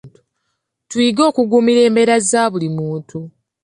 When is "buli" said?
2.51-2.67